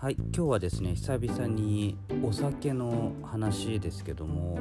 [0.00, 4.60] はい今日はですね久々にお酒の話ですけども、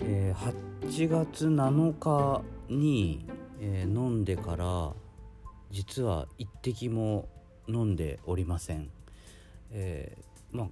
[0.00, 3.26] えー、8月7日に、
[3.60, 4.92] えー、飲んでから
[5.70, 7.28] 実は一滴も
[7.68, 8.90] 飲んでおりません、
[9.70, 10.66] えー、まあ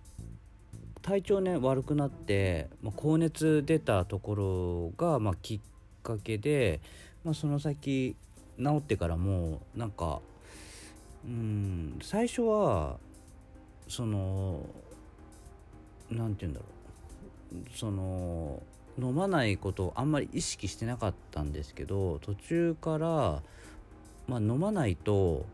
[1.01, 5.61] 体調ね悪くなって、まあ、高熱出たところが、まあ、きっ
[6.03, 6.81] かけで、
[7.23, 8.17] ま、その先
[8.59, 10.21] 治ってからもうなんか
[11.25, 12.99] うん最初は
[13.89, 14.67] その
[16.11, 16.73] 何て言うんだろう。
[17.75, 18.63] その
[18.99, 23.43] 飲まないことをあんまり意識してなかったんですけど途中から、
[24.27, 25.47] まあ、飲まないと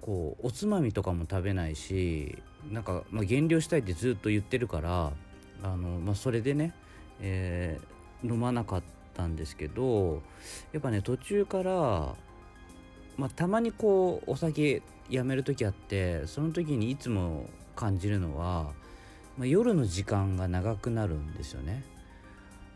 [0.00, 2.38] こうおつまみとかも食べないし
[2.70, 5.12] なんか、まあ、減量したいってずっと言ってるから
[5.62, 6.72] あの、まあ、それでね、
[7.20, 8.82] えー、飲まなかっ
[9.14, 10.22] たんですけど
[10.72, 12.14] やっぱね途中から
[13.20, 18.72] まあ、たまにこうお酒やめる時あってその時にいつも感じるのは、
[19.36, 21.84] まあ、夜の時間が長くなるんですよね。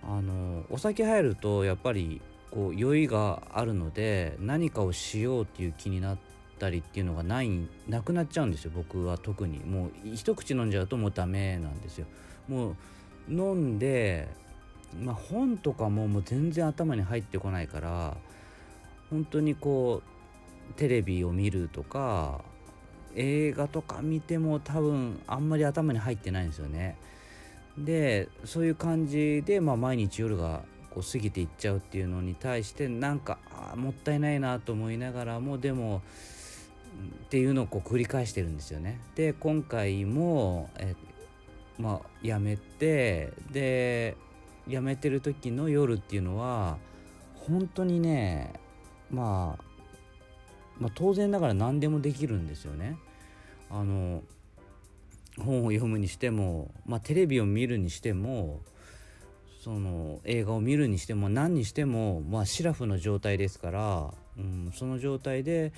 [0.03, 2.21] あのお酒入るとやっぱり
[2.51, 6.19] こう酔いがあるので何かをしようっていう気になっ
[6.59, 7.49] たりっていうのがない
[7.89, 9.17] なくなっちゃうんですよ僕は。
[9.17, 9.61] 特に。
[9.61, 12.07] もう一口飲んじゃうともうダメなんですよ。
[12.49, 12.77] もう
[13.31, 14.29] 飲んで
[15.03, 18.19] まあ本とかももう全然頭に入ってこないから
[19.09, 20.14] 本当にこう
[20.77, 22.41] テレビを見るとか
[23.15, 26.97] 映画とか見ても多分あんまり頭に入ってないんですよね。
[27.79, 36.03] でそういう感じで、まあ、毎日夜がこう過ぎていっちゃうっていうのに対してなんかあもったいないなと思いながらもでも
[37.25, 39.01] っていうのをこう繰り返してるんですよね。
[39.17, 40.95] で今回もえ
[41.79, 44.17] まあやめてで
[44.69, 46.79] やめてる時の夜っていうのは
[47.35, 48.53] 本当にね
[49.11, 49.74] まあ
[50.79, 52.97] まあ、当然ながら何でもできるんですよね。
[53.71, 54.23] あの
[55.39, 58.61] 本を読むにしても、まあ、テレビを見るにしても
[59.65, 65.73] その映画を見るにしても何にしても、まあ、シラフの状態ですから、うん、その状態で、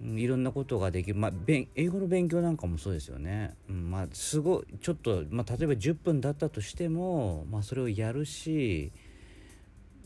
[0.00, 1.32] うん、いろんなことができる、まあ、
[1.74, 3.56] 英語の勉強なんかもそうですよね。
[3.68, 8.92] うんまあ、すごいちょっと、まあ、例えば10分だったとしても、まあ、それをやるし、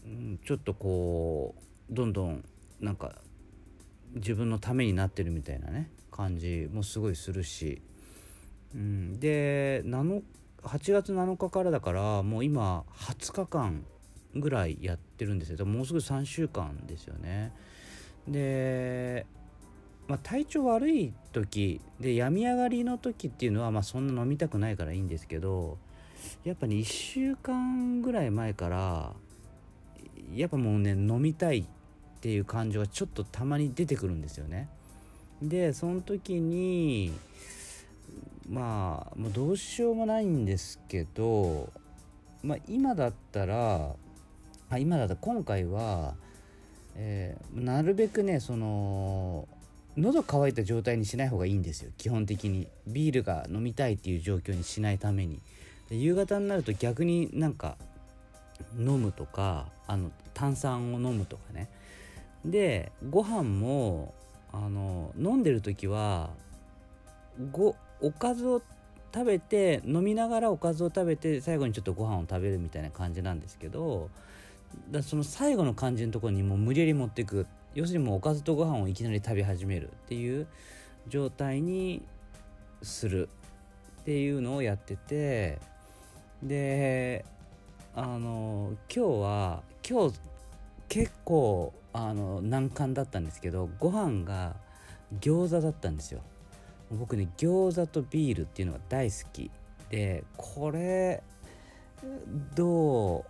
[0.06, 1.54] うん、ちょっとこ
[1.90, 2.44] うどんどん
[2.80, 3.12] なんか
[4.16, 7.80] 自分のためになってるみたいなね感じもすごいするし、
[8.74, 10.22] うん、で8
[10.92, 13.84] 月7日からだからもう今20日間
[14.34, 17.52] ぐらいやってるんですけどもうすぐ3週間ですよね。
[18.28, 19.26] で、
[20.08, 25.78] まあ、体調悪い時で病み上がりの時っていうのは、まあ、そんな飲みたくないからいいんですけど
[26.44, 29.12] やっぱね1週間ぐらい前から
[30.34, 31.68] やっぱもうね飲みたい
[32.16, 34.68] っていう感情がちょっとたまに出てくるんですよね。
[35.42, 37.12] でその時に
[38.48, 41.70] まあもうどうしようもないんですけど、
[42.42, 43.94] まあ、今だったら
[44.70, 46.14] あ今だったら今回は、
[46.96, 49.46] えー、なるべくねその
[49.96, 51.90] 喉乾いた状態にしない方がいいんですよ。
[51.96, 52.68] 基本的に。
[52.86, 55.40] ビールが飲みたいっていう状況にしないために。
[55.90, 57.76] 夕方になると逆になんか
[58.78, 61.68] 飲むとかあの炭酸を飲むとかね。
[62.46, 64.14] でご飯も
[64.52, 66.30] あの飲んでる時は
[67.52, 68.62] ごおかずを
[69.12, 74.10] 食べて飲みながらおかずを食べて最後にちょっとご飯を食べるみたいな感じなんですけど
[74.90, 80.46] だその最後の感じのとこにもう無理やり持っていく要するにもうおかずとご飯をいきなり食べ始めるっていう
[81.08, 82.02] 状態に
[82.82, 83.28] する
[84.00, 85.58] っていうのをやってて
[86.42, 87.24] で
[87.94, 90.18] あの今日は今日
[90.88, 94.54] 結構あの難関だったんですけどご飯が
[95.20, 96.20] 餃子だったんですよ。
[96.90, 99.50] 僕ね餃子とビールっていうのが大好き
[99.90, 101.22] でこれ
[102.54, 103.24] ど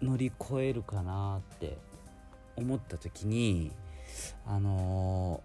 [0.00, 1.76] う乗り越えるかなって
[2.56, 3.70] 思った時に
[4.46, 5.42] あの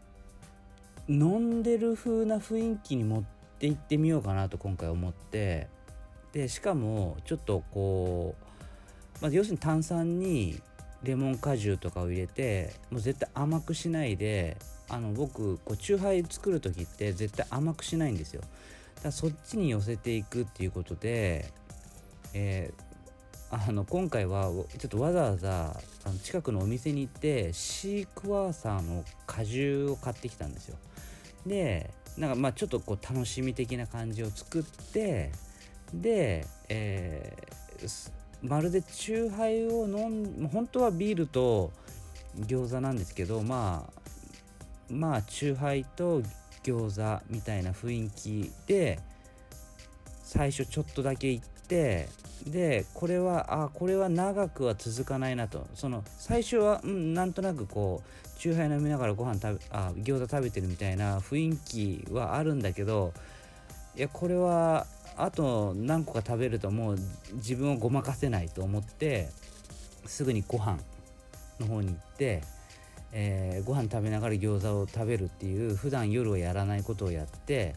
[1.08, 3.24] ー、飲んでる風な雰囲気に持っ
[3.60, 5.68] ていってみようかなと今回思って
[6.32, 8.36] でしかもちょっとこ
[9.20, 10.62] う、まあ、要するに炭酸に
[11.04, 14.58] レモン果汁とかを入れてもう絶対甘くしないで
[14.90, 18.42] あの僕こうチューハイ作る時って絶対甘くしないんですよ。
[18.42, 18.52] だか
[19.06, 21.52] らそっちに寄せていくっていうことで、
[22.34, 30.78] えー、あの今回はちょっとわざわざあの近くのお店に行ってシークワーサーの果汁を買ってきたんですよ。
[31.46, 35.32] でなんかまあちょっとこう楽しみ的な感じを作って
[35.94, 41.72] で、えー、まるでチューハイを飲ん本当はビールと
[42.40, 46.22] 餃子なんですけどまあまあチューハイと
[46.64, 49.00] 餃子みたいな雰囲気で
[50.24, 52.10] 最初ちょっとだけ行って
[52.46, 55.68] でこれはあこれは長くは続かないなと。
[55.74, 63.14] その最初は、うん、なんとなくこう酎ハイ飲みながらご飯食べあ餃子食べてるみたいな雰囲気はあるんだけど
[63.96, 64.86] いやこれは
[65.18, 66.98] あと何個か食べるともう
[67.34, 69.30] 自分をごまかせないと思って
[70.06, 70.78] すぐにご飯
[71.60, 72.44] の方に行って、
[73.12, 77.74] えー、ご飯食べながら餃子を食べるっていう普段夜はやらないことをやって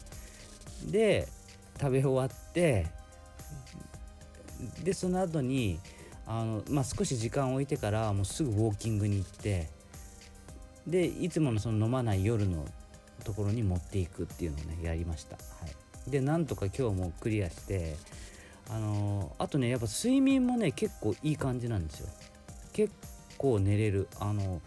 [0.85, 1.27] で
[1.79, 2.85] 食べ終わって
[4.83, 5.79] でその後に
[6.27, 9.67] あのまあ、少し時間を置いてからもうすぐウォーキングに行って
[10.87, 12.65] でいつものその飲まない夜の
[13.25, 15.35] ところに持っていくっていうのをねやりました。
[15.35, 15.80] はい
[16.11, 17.95] でなんとか今日もクリアして
[18.69, 22.09] あのあとねやっぱ睡眠もね結構いい感じなんですよ。
[22.73, 22.93] 結
[23.37, 24.07] 構寝れる。
[24.19, 24.61] あの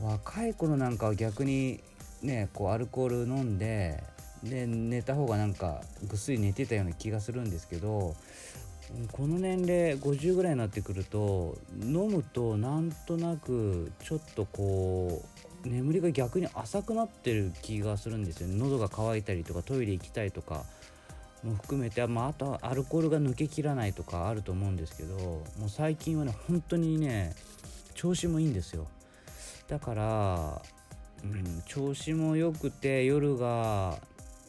[0.00, 1.80] 若い頃なんかは逆に
[2.22, 4.02] ねこうアルコール飲んで
[4.42, 8.16] で寝た方がなんかぐっすり寝てたような気がするんですけど
[9.12, 18.48] この年齢50ぐらいになってくると飲むとなんとなくちょっとこう眠りが逆に浅くなってる気がするんですよ。
[18.48, 20.64] ね喉が渇いたりとかトイレ行きたいとか
[21.44, 27.34] も含めて、まあ、あとはアルコールが抜けきらないとかあると思うんですけどもう最近はね本当にね
[27.94, 28.86] 調子もいいんですよ
[29.68, 30.62] だから、
[31.24, 33.98] うん、調子も良くて夜が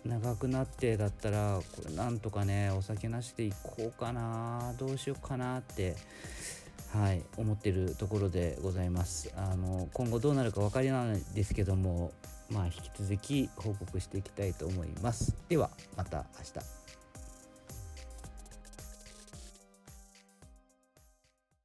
[0.06, 5.96] 長くなってだったらこれなんとかねお酒なしで行こうかなどうしようかなって
[6.94, 9.34] はい、思ってるところでございます。
[9.36, 12.12] あの今後どうなるか分かりないですけども
[12.52, 15.36] まあ引き続き報告していきたいと思います。
[15.50, 17.03] ではまた明日。